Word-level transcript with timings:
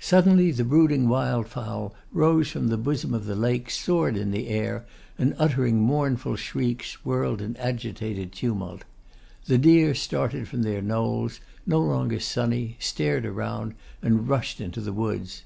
Suddenly 0.00 0.50
the 0.50 0.64
brooding 0.64 1.06
wildfowl 1.06 1.92
rose 2.10 2.50
from 2.50 2.66
the 2.66 2.76
bosom 2.76 3.14
of 3.14 3.26
the 3.26 3.36
lake, 3.36 3.70
soared 3.70 4.16
in 4.16 4.32
the 4.32 4.48
air, 4.48 4.84
and, 5.16 5.36
uttering 5.38 5.80
mournful 5.80 6.34
shrieks, 6.34 6.94
whirled 7.04 7.40
in 7.40 7.56
agitated 7.58 8.32
tumult. 8.32 8.82
The 9.46 9.58
deer 9.58 9.94
started 9.94 10.48
from 10.48 10.62
their 10.64 10.82
knolls, 10.82 11.38
no 11.64 11.78
longer 11.80 12.18
sunny, 12.18 12.74
stared 12.80 13.24
around, 13.24 13.74
and 14.02 14.28
rushed 14.28 14.60
into 14.60 14.80
the 14.80 14.92
woods. 14.92 15.44